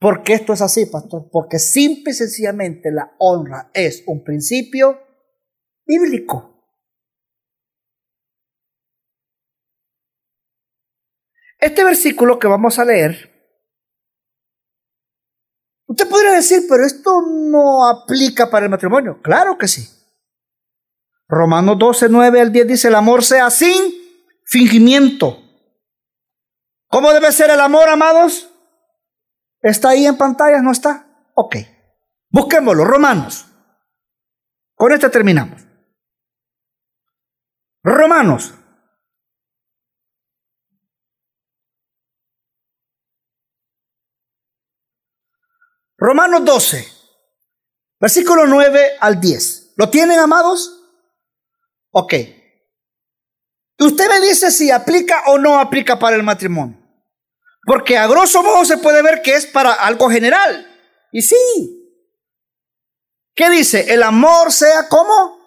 [0.05, 1.31] ¿Por qué esto es así, pastor?
[1.33, 5.01] Porque simple y sencillamente la honra es un principio
[5.87, 6.51] bíblico.
[11.59, 13.31] Este versículo que vamos a leer,
[15.87, 19.23] usted podría decir, pero esto no aplica para el matrimonio.
[19.23, 20.04] Claro que sí.
[21.29, 23.95] Romanos 12, 9 al 10 dice, el amor sea sin
[24.45, 25.43] fingimiento.
[26.89, 28.49] ¿Cómo debe ser el amor, amados?
[29.63, 30.61] ¿Está ahí en pantalla?
[30.61, 31.07] ¿No está?
[31.35, 31.57] Ok.
[32.31, 33.47] Busquémoslo, Romanos.
[34.75, 35.63] Con este terminamos.
[37.83, 38.55] Romanos.
[45.97, 46.87] Romanos 12,
[47.99, 49.73] versículo 9 al 10.
[49.77, 50.74] ¿Lo tienen, amados?
[51.97, 52.13] Ok.
[53.79, 56.77] Usted me dice si aplica o no aplica para el matrimonio.
[57.65, 60.67] Porque a grosso modo se puede ver que es para algo general.
[61.13, 61.37] Y sí.
[63.35, 63.95] ¿Qué dice?
[63.95, 65.39] El amor sea como.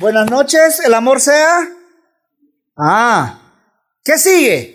[0.00, 1.68] Buenas noches, el amor sea.
[2.78, 3.40] Ah.
[4.02, 4.74] ¿Qué sigue?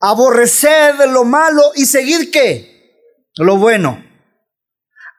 [0.00, 3.20] Aborrecer lo malo y seguir qué?
[3.36, 4.05] Lo bueno.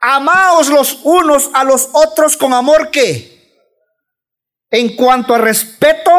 [0.01, 3.37] Amaos los unos a los otros con amor que.
[4.69, 6.11] En cuanto a respeto,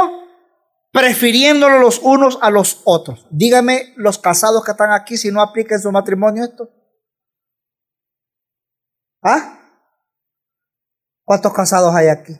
[0.92, 3.26] prefiriéndolo los unos a los otros.
[3.30, 6.70] Dígame los casados que están aquí si no apliquen su matrimonio esto.
[9.22, 9.58] ¿Ah?
[11.24, 12.38] ¿Cuántos casados hay aquí?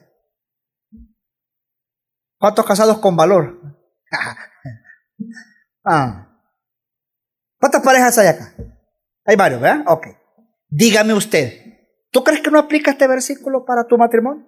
[2.39, 3.61] ¿Cuántos casados con valor?
[5.85, 6.27] ah.
[7.59, 8.55] ¿Cuántas parejas hay acá?
[9.25, 9.85] Hay varios, ¿verdad?
[9.89, 10.07] Ok.
[10.71, 11.79] Dígame usted,
[12.11, 14.47] ¿tú crees que no aplica este versículo para tu matrimonio?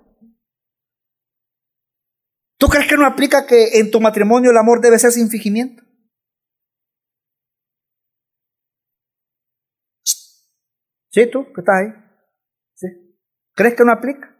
[2.59, 5.83] ¿Tú crees que no aplica que en tu matrimonio el amor debe ser sin fingimiento?
[11.11, 12.11] ¿Sí, tú, que estás ahí?
[13.55, 14.35] ¿Crees que no aplica?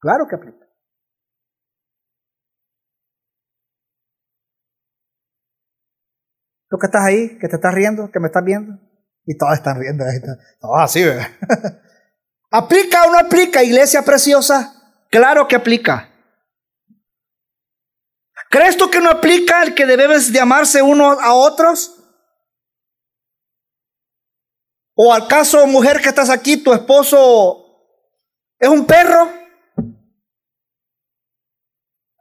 [0.00, 0.66] Claro que aplica.
[6.68, 8.78] Tú que estás ahí, que te estás riendo, que me estás viendo,
[9.26, 10.04] y todos están riendo,
[10.60, 11.28] todos así, ¿verdad?
[12.50, 14.74] ¿Aplica o no aplica, iglesia preciosa?
[15.10, 16.08] Claro que aplica.
[18.50, 21.94] ¿Crees tú que no aplica el que debes de amarse uno a otros?
[24.94, 27.64] ¿O al caso, mujer que estás aquí, tu esposo
[28.58, 29.30] es un perro?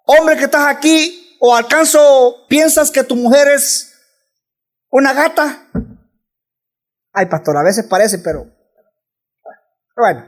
[0.06, 3.94] Hombre que estás aquí, o alcanzo, piensas que tu mujer es
[4.90, 5.68] una gata.
[7.14, 8.46] Ay, pastor, a veces parece, pero
[9.96, 10.26] bueno.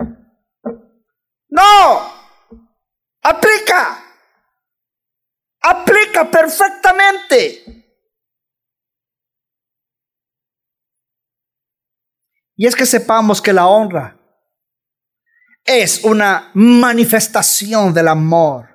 [1.50, 2.14] No,
[3.22, 4.04] aplica.
[5.62, 7.82] Aplica perfectamente.
[12.56, 14.18] Y es que sepamos que la honra
[15.64, 18.70] es una manifestación del amor.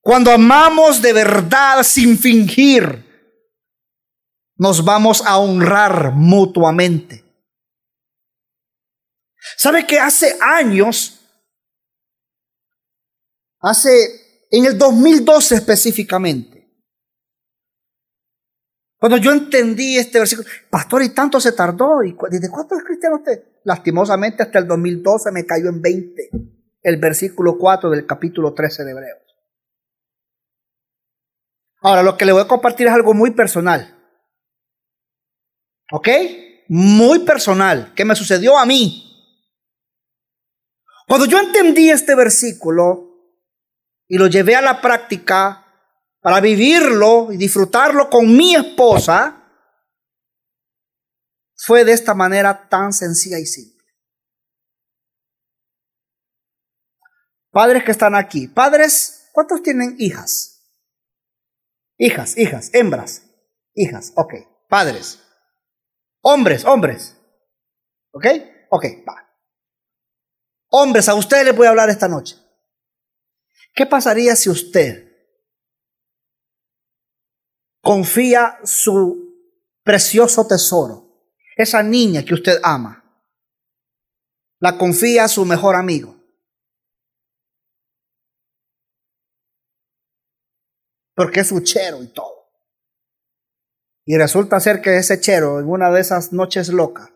[0.00, 3.11] Cuando amamos de verdad sin fingir,
[4.62, 7.24] nos vamos a honrar mutuamente.
[9.56, 11.18] ¿Sabe que hace años,
[13.58, 16.64] hace en el 2012 específicamente,
[18.98, 23.16] cuando yo entendí este versículo, pastor, y tanto se tardó, ¿y ¿desde cuánto es cristiano
[23.16, 23.42] usted?
[23.64, 26.30] Lastimosamente hasta el 2012 me cayó en 20
[26.84, 29.22] el versículo 4 del capítulo 13 de Hebreos.
[31.80, 33.98] Ahora, lo que le voy a compartir es algo muy personal.
[35.92, 36.08] ¿Ok?
[36.68, 39.08] Muy personal, que me sucedió a mí.
[41.06, 43.10] Cuando yo entendí este versículo,
[44.08, 45.66] y lo llevé a la práctica
[46.20, 49.42] para vivirlo y disfrutarlo con mi esposa,
[51.56, 53.84] fue de esta manera tan sencilla y simple.
[57.50, 60.62] Padres que están aquí, padres, ¿cuántos tienen hijas?
[61.98, 63.24] Hijas, hijas, hembras,
[63.74, 64.34] hijas, ok,
[64.68, 65.18] padres.
[66.22, 67.16] Hombres, hombres,
[68.12, 68.26] ok,
[68.70, 69.28] ok, va.
[70.70, 72.36] Hombres, a ustedes les voy a hablar esta noche.
[73.74, 75.10] ¿Qué pasaría si usted
[77.80, 79.34] confía su
[79.82, 81.08] precioso tesoro,
[81.56, 83.02] esa niña que usted ama,
[84.60, 86.16] la confía a su mejor amigo?
[91.14, 92.41] Porque es su chero y todo.
[94.04, 97.08] Y resulta ser que ese chero en una de esas noches locas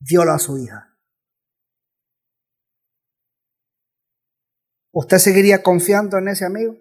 [0.00, 0.94] viola a su hija.
[4.92, 6.76] ¿Usted seguiría confiando en ese amigo?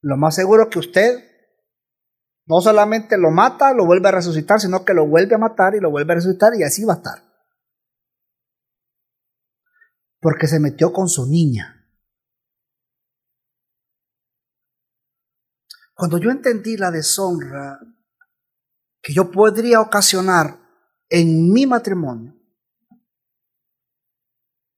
[0.00, 1.24] Lo más seguro es que usted
[2.46, 5.80] no solamente lo mata, lo vuelve a resucitar, sino que lo vuelve a matar y
[5.80, 7.22] lo vuelve a resucitar y así va a estar.
[10.20, 11.77] Porque se metió con su niña.
[15.98, 17.80] Cuando yo entendí la deshonra
[19.02, 20.56] que yo podría ocasionar
[21.08, 22.36] en mi matrimonio,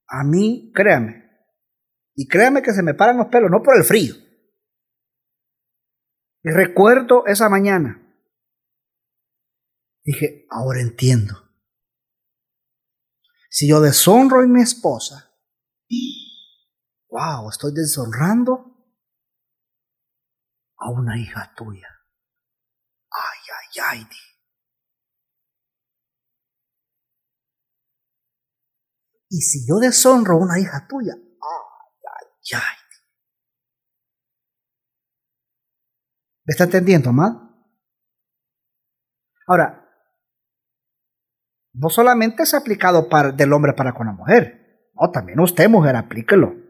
[0.06, 1.30] a mí, créame,
[2.14, 4.14] y créame que se me paran los pelos, no por el frío.
[6.42, 8.00] Y recuerdo esa mañana.
[10.02, 11.50] Dije, ahora entiendo.
[13.50, 15.30] Si yo deshonro a mi esposa,
[17.10, 18.69] wow, estoy deshonrando
[20.81, 21.89] a una hija tuya.
[23.11, 24.09] Ay, ay, ay.
[29.28, 32.76] Y si yo deshonro a una hija tuya, ay, ay, ay.
[36.45, 37.37] ¿Me está entendiendo, más?
[39.47, 39.87] Ahora,
[41.74, 46.69] no solamente es aplicado del hombre para con la mujer, no, también usted, mujer, aplíquelo.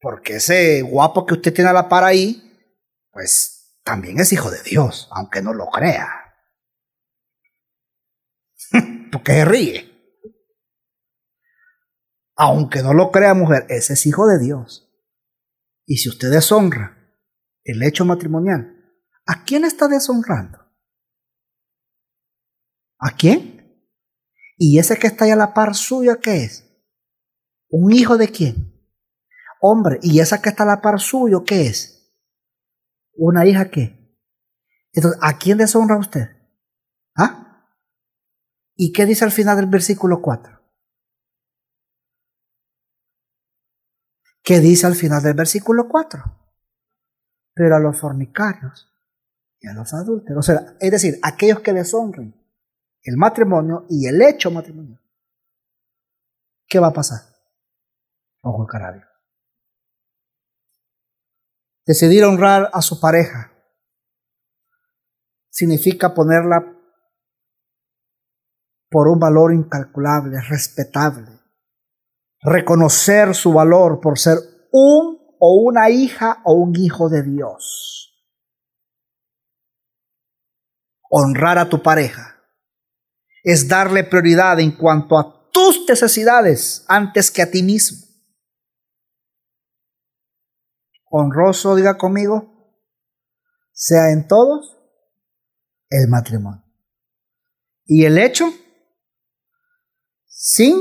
[0.00, 2.42] Porque ese guapo que usted tiene a la par ahí,
[3.12, 6.34] pues también es hijo de Dios, aunque no lo crea.
[9.10, 9.96] Porque se ríe
[12.36, 14.86] aunque no lo crea mujer, ese es hijo de Dios.
[15.86, 16.96] Y si usted deshonra
[17.64, 18.76] el hecho matrimonial,
[19.24, 20.58] ¿a quién está deshonrando?
[22.98, 23.82] ¿A quién?
[24.58, 26.64] ¿Y ese que está ahí a la par suya qué es?
[27.68, 28.75] ¿Un hijo de quién?
[29.60, 32.12] Hombre, ¿y esa que está a la par suyo qué es?
[33.14, 33.96] ¿Una hija qué?
[34.92, 36.28] Entonces, ¿a quién deshonra usted?
[37.16, 37.66] ¿Ah?
[38.76, 40.60] ¿Y qué dice al final del versículo 4?
[44.42, 46.22] ¿Qué dice al final del versículo 4?
[47.54, 48.86] Pero a los fornicarios
[49.60, 52.34] y a los adúlteros, o sea, es decir, aquellos que deshonren
[53.02, 55.00] el matrimonio y el hecho matrimonial,
[56.68, 57.22] ¿qué va a pasar?
[58.42, 59.05] Ojo el carajo.
[61.86, 63.52] Decidir honrar a su pareja
[65.50, 66.76] significa ponerla
[68.90, 71.30] por un valor incalculable, respetable.
[72.42, 74.38] Reconocer su valor por ser
[74.72, 78.12] un o una hija o un hijo de Dios.
[81.08, 82.36] Honrar a tu pareja
[83.44, 88.05] es darle prioridad en cuanto a tus necesidades antes que a ti mismo.
[91.18, 92.52] Honroso, diga conmigo,
[93.72, 94.76] sea en todos
[95.88, 96.62] el matrimonio.
[97.86, 98.52] Y el hecho
[100.26, 100.76] sin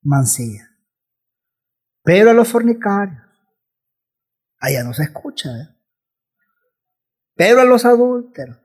[0.00, 0.70] mancilla.
[2.02, 3.22] Pero a los fornicarios,
[4.60, 5.50] allá no se escucha.
[5.50, 5.68] ¿eh?
[7.34, 8.56] Pero a los adúlteros,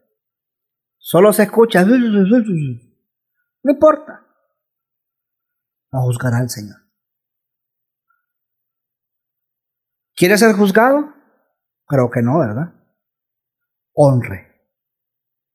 [0.98, 1.84] solo se escucha.
[1.84, 2.00] No
[3.66, 4.26] importa.
[5.92, 6.83] No juzgará el Señor.
[10.16, 11.14] ¿Quiere ser juzgado?
[11.88, 12.74] Creo que no, ¿verdad?
[13.94, 14.54] Honre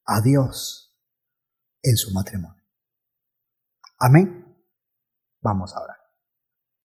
[0.04, 0.94] a Dios
[1.82, 2.62] en su matrimonio.
[3.98, 4.44] Amén.
[5.40, 5.97] Vamos ahora.